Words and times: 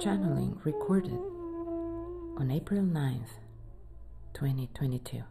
Channeling 0.00 0.58
recorded 0.64 1.20
on 2.36 2.50
April 2.50 2.80
9th, 2.80 3.30
2022. 4.34 5.22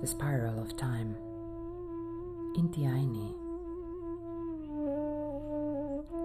The 0.00 0.06
Spiral 0.06 0.62
of 0.62 0.76
Time. 0.76 1.16
Inti 2.56 2.86
Aini. 2.86 3.34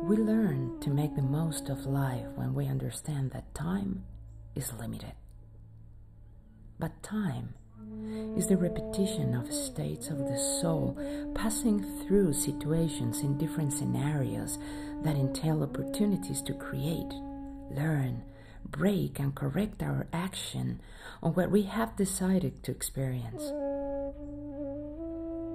We 0.03 0.15
learn 0.15 0.79
to 0.79 0.89
make 0.91 1.15
the 1.15 1.21
most 1.21 1.69
of 1.69 1.85
life 1.85 2.27
when 2.35 2.53
we 2.53 2.67
understand 2.67 3.31
that 3.31 3.53
time 3.53 4.05
is 4.55 4.71
limited. 4.73 5.13
But 6.79 7.03
time 7.03 7.55
is 8.37 8.47
the 8.47 8.57
repetition 8.57 9.35
of 9.35 9.53
states 9.53 10.09
of 10.09 10.17
the 10.17 10.37
soul 10.61 10.97
passing 11.35 11.83
through 12.01 12.33
situations 12.33 13.21
in 13.21 13.37
different 13.37 13.71
scenarios 13.71 14.57
that 15.03 15.15
entail 15.15 15.61
opportunities 15.61 16.41
to 16.41 16.53
create, 16.53 17.13
learn, 17.69 18.23
break, 18.65 19.19
and 19.19 19.35
correct 19.35 19.83
our 19.83 20.07
action 20.11 20.81
on 21.21 21.33
what 21.33 21.51
we 21.51 21.63
have 21.63 21.95
decided 21.95 22.63
to 22.63 22.71
experience. 22.71 23.43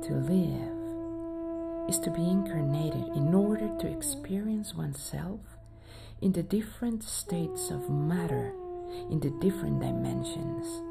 To 0.07 0.15
live 0.15 0.79
is 1.89 1.99
to 2.01 2.11
be 2.11 2.23
incarnated 2.31 3.09
in 3.17 3.35
order 3.35 3.69
to 3.81 3.91
experience 3.91 4.75
oneself 4.75 5.41
in 6.21 6.33
the 6.33 6.43
different 6.43 7.03
states 7.03 7.71
of 7.71 7.91
matter, 7.91 8.53
in 9.11 9.21
the 9.21 9.31
different 9.41 9.81
dimensions 9.81 10.83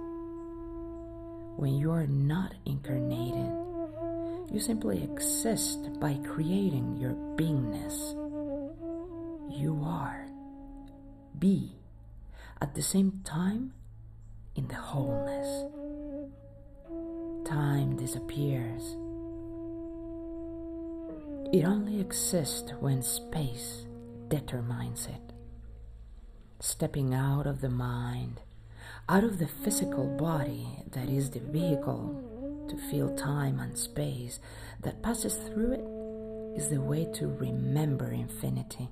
when 1.57 1.75
you 1.75 1.91
are 1.91 2.07
not 2.07 2.53
incarnated. 2.65 3.51
You 4.51 4.59
simply 4.59 5.03
exist 5.03 5.99
by 5.99 6.19
creating 6.23 6.97
your 6.97 7.13
beingness. 7.35 8.13
You 9.51 9.81
are. 9.83 10.27
Be. 11.37 11.73
At 12.61 12.73
the 12.73 12.81
same 12.81 13.21
time, 13.23 13.73
in 14.55 14.67
the 14.67 14.75
wholeness. 14.75 15.71
Time 17.47 17.95
disappears. 17.97 18.95
It 21.53 21.63
only 21.65 21.99
exists 21.99 22.71
when 22.79 23.01
space 23.01 23.85
determines 24.27 25.07
it. 25.07 25.33
Stepping 26.59 27.13
out 27.13 27.47
of 27.47 27.61
the 27.61 27.69
mind 27.69 28.41
out 29.09 29.23
of 29.23 29.39
the 29.39 29.47
physical 29.47 30.05
body 30.17 30.67
that 30.91 31.09
is 31.09 31.29
the 31.29 31.39
vehicle 31.39 32.65
to 32.67 32.77
feel 32.89 33.15
time 33.15 33.57
and 33.59 33.77
space 33.77 34.39
that 34.81 35.01
passes 35.01 35.35
through 35.37 35.71
it 35.71 36.59
is 36.59 36.69
the 36.69 36.81
way 36.81 37.07
to 37.13 37.27
remember 37.27 38.11
infinity. 38.11 38.89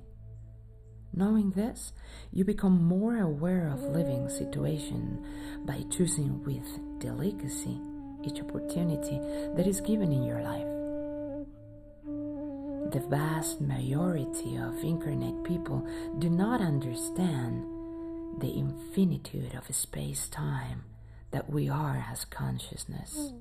Knowing 1.12 1.50
this, 1.50 1.92
you 2.32 2.44
become 2.44 2.82
more 2.82 3.18
aware 3.18 3.68
of 3.68 3.82
living 3.82 4.28
situation 4.30 5.22
by 5.66 5.82
choosing 5.90 6.42
with 6.44 6.66
delicacy 6.98 7.78
each 8.24 8.40
opportunity 8.40 9.18
that 9.54 9.66
is 9.66 9.82
given 9.82 10.12
in 10.12 10.22
your 10.22 10.42
life. 10.42 10.66
The 12.92 13.06
vast 13.10 13.60
majority 13.60 14.56
of 14.56 14.82
incarnate 14.82 15.44
people 15.44 15.86
do 16.18 16.30
not 16.30 16.62
understand 16.62 17.66
the 18.38 18.58
infinitude 18.58 19.54
of 19.54 19.74
space 19.74 20.28
time 20.28 20.84
that 21.30 21.50
we 21.50 21.68
are 21.68 22.04
as 22.10 22.24
consciousness. 22.24 23.32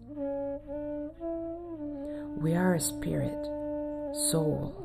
We 2.37 2.53
are 2.55 2.75
a 2.75 2.79
spirit, 2.79 3.45
soul, 4.29 4.81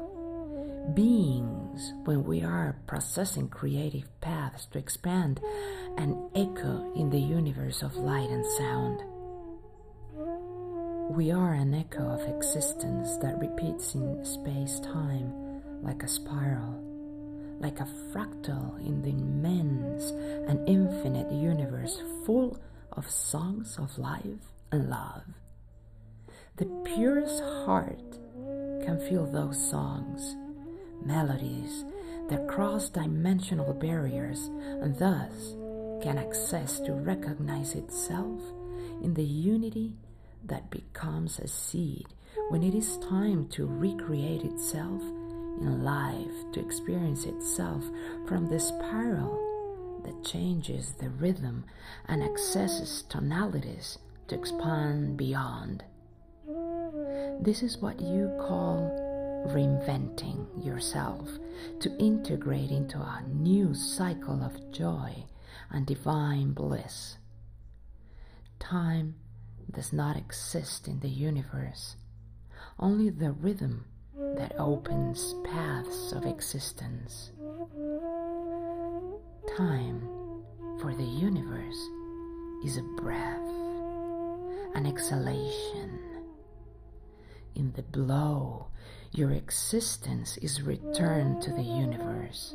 beings 0.95 1.93
when 2.05 2.25
we 2.25 2.43
are 2.43 2.77
processing 2.87 3.49
creative 3.49 4.09
paths 4.21 4.67
to 4.67 4.79
expand 4.79 5.41
and 5.97 6.17
echo 6.35 6.93
in 6.95 7.11
the 7.11 7.21
universe 7.21 7.83
of 7.83 7.97
light 7.97 8.31
and 8.31 8.45
sound. 8.59 9.03
We 11.17 11.31
are 11.33 11.55
an 11.55 11.75
echo 11.75 12.09
of 12.09 12.37
existence 12.37 13.17
that 13.19 13.39
repeats 13.39 13.95
in 13.95 14.25
space 14.25 14.81
time 14.81 15.33
like 15.83 16.03
a 16.03 16.09
spiral 16.09 16.90
like 17.61 17.79
a 17.79 17.89
fractal 18.13 18.79
in 18.81 19.03
the 19.03 19.11
immense 19.11 20.11
and 20.49 20.67
infinite 20.69 21.31
universe 21.31 22.03
full 22.25 22.59
of 22.93 23.09
songs 23.09 23.79
of 23.79 23.97
life 23.99 24.53
and 24.73 24.89
love. 24.89 25.23
The 26.57 26.67
purest 26.85 27.43
heart 27.65 28.19
can 28.85 28.99
feel 29.09 29.27
those 29.27 29.71
songs, 29.71 30.37
melodies 31.05 31.85
that 32.29 32.49
cross 32.49 32.89
dimensional 32.89 33.75
barriers 33.75 34.47
and 34.83 34.99
thus 34.99 35.55
can 36.03 36.19
access 36.19 36.81
to 36.81 36.93
recognize 36.93 37.75
itself 37.75 38.41
in 39.03 39.15
the 39.15 39.25
unity 39.25 39.95
that 40.45 40.71
becomes 40.71 41.39
a 41.39 41.47
seed 41.47 42.07
when 42.49 42.63
it 42.63 42.75
is 42.75 42.99
time 42.99 43.49
to 43.49 43.67
recreate 43.67 44.43
itself 44.45 45.03
in 45.61 45.85
life 45.85 46.53
to 46.53 46.61
experience 46.61 47.25
itself 47.25 47.85
from 48.27 48.47
the 48.47 48.59
spiral 48.59 50.01
that 50.05 50.25
changes 50.25 50.93
the 50.93 51.11
rhythm 51.11 51.65
and 52.09 52.23
accesses 52.23 53.05
tonalities 53.09 53.99
to 54.29 54.35
expand 54.35 55.17
beyond. 55.17 55.85
This 57.41 57.63
is 57.63 57.79
what 57.79 58.01
you 58.01 58.31
call 58.39 58.91
reinventing 59.49 60.65
yourself 60.65 61.29
to 61.81 61.97
integrate 61.99 62.71
into 62.71 62.99
a 62.99 63.23
new 63.29 63.75
cycle 63.75 64.43
of 64.43 64.71
joy 64.73 65.25
and 65.71 65.87
divine 65.87 66.53
bliss. 66.53 67.17
Time 68.59 69.15
does 69.71 69.93
not 69.93 70.17
exist 70.17 70.89
in 70.89 71.01
the 71.01 71.09
universe, 71.09 71.97
only 72.79 73.09
the 73.09 73.33
rhythm 73.33 73.85
that 74.37 74.55
opens 74.59 75.35
paths 75.45 76.13
of 76.13 76.27
existence. 76.27 77.33
Time 79.57 80.01
for 80.81 80.95
the 80.95 81.05
universe 81.05 81.79
is 82.65 82.77
a 82.77 82.83
breath, 83.01 83.49
an 84.75 84.87
exhalation. 84.87 85.99
In 87.55 87.73
the 87.73 87.83
blow, 87.83 88.69
your 89.13 89.33
existence 89.33 90.37
is 90.39 90.63
returned 90.63 91.43
to 91.43 91.51
the 91.53 91.63
universe. 91.63 92.55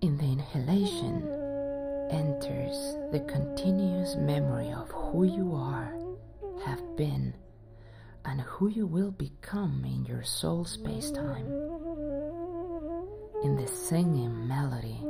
In 0.00 0.16
the 0.16 0.24
inhalation 0.24 1.22
enters 2.10 2.96
the 3.10 3.24
continuous 3.26 4.16
memory 4.16 4.70
of 4.72 4.90
who 4.90 5.24
you 5.24 5.54
are, 5.54 5.94
have 6.64 6.96
been, 6.96 7.34
and 8.38 8.46
who 8.46 8.68
you 8.68 8.86
will 8.86 9.10
become 9.10 9.82
in 9.84 10.04
your 10.04 10.22
soul 10.22 10.64
space 10.64 11.10
time. 11.10 11.44
In 13.42 13.56
the 13.56 13.66
singing 13.66 14.46
melody 14.46 15.00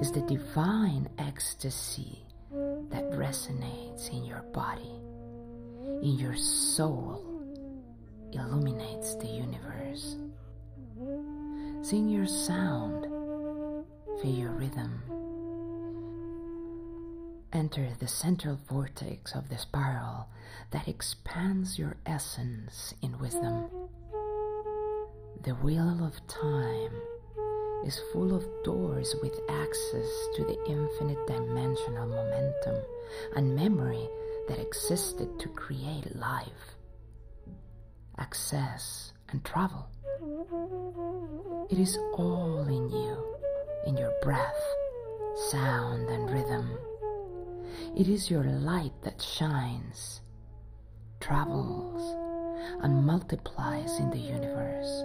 is 0.00 0.12
the 0.12 0.20
divine 0.20 1.08
ecstasy 1.18 2.24
that 2.90 3.10
resonates 3.10 4.12
in 4.12 4.24
your 4.24 4.42
body, 4.54 4.94
in 6.06 6.16
your 6.20 6.36
soul, 6.36 7.42
illuminates 8.32 9.16
the 9.16 9.26
universe. 9.26 10.16
Sing 11.82 12.08
your 12.08 12.26
sound, 12.26 13.06
feel 14.22 14.34
your 14.34 14.52
rhythm. 14.52 15.02
Enter 17.56 17.88
the 17.98 18.06
central 18.06 18.60
vortex 18.68 19.34
of 19.34 19.48
the 19.48 19.56
spiral 19.56 20.28
that 20.72 20.88
expands 20.88 21.78
your 21.78 21.96
essence 22.04 22.92
in 23.00 23.18
wisdom. 23.18 23.70
The 25.42 25.54
wheel 25.62 26.04
of 26.04 26.14
time 26.28 26.92
is 27.86 27.98
full 28.12 28.36
of 28.36 28.44
doors 28.62 29.14
with 29.22 29.40
access 29.48 30.28
to 30.34 30.44
the 30.44 30.62
infinite 30.68 31.26
dimensional 31.26 32.06
momentum 32.06 32.76
and 33.36 33.56
memory 33.56 34.06
that 34.48 34.58
existed 34.58 35.40
to 35.40 35.48
create 35.48 36.14
life, 36.14 36.76
access, 38.18 39.14
and 39.30 39.42
travel. 39.46 39.88
It 41.70 41.78
is 41.78 41.96
all 42.12 42.66
in 42.68 42.90
you, 42.90 43.16
in 43.86 43.96
your 43.96 44.12
breath, 44.20 44.62
sound, 45.50 46.10
and 46.10 46.30
rhythm. 46.30 46.78
It 47.96 48.08
is 48.08 48.30
your 48.30 48.44
light 48.44 48.92
that 49.02 49.22
shines, 49.22 50.20
travels, 51.20 52.14
and 52.82 53.04
multiplies 53.04 53.98
in 53.98 54.10
the 54.10 54.18
universe. 54.18 55.04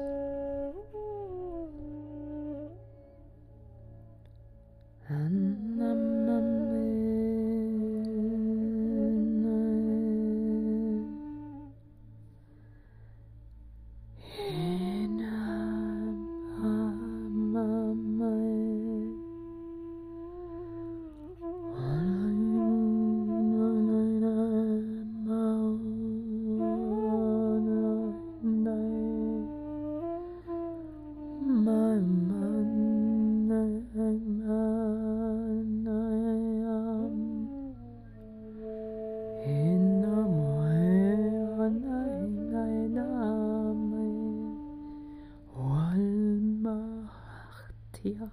Tia. 48.01 48.25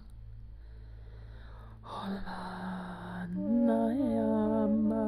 Holvana 1.84 3.80
jama 4.00 5.04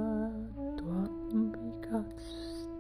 tuam 0.77 1.49
bikast. 1.53 2.77